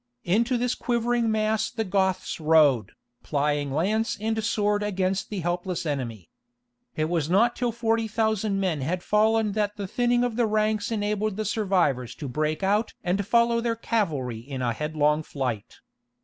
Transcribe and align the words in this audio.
Into 0.23 0.57
this 0.57 0.73
quivering 0.73 1.29
mass 1.31 1.69
the 1.69 1.83
Goths 1.83 2.39
rode, 2.39 2.93
plying 3.21 3.71
lance 3.71 4.17
and 4.19 4.43
sword 4.43 4.81
against 4.81 5.29
the 5.29 5.41
helpless 5.41 5.85
enemy. 5.85 6.31
It 6.95 7.05
was 7.05 7.29
not 7.29 7.55
till 7.55 7.71
forty 7.71 8.07
thousand 8.07 8.59
men 8.59 8.81
had 8.81 9.03
fallen 9.03 9.51
that 9.51 9.77
the 9.77 9.85
thinning 9.87 10.23
of 10.23 10.37
the 10.37 10.47
ranks 10.47 10.91
enabled 10.91 11.37
the 11.37 11.45
survivors 11.45 12.15
to 12.15 12.27
break 12.27 12.63
out 12.63 12.95
and 13.03 13.27
follow 13.27 13.61
their 13.61 13.75
cavalry 13.75 14.39
in 14.39 14.63
a 14.63 14.73
headlong 14.73 15.21
flight. 15.21 15.79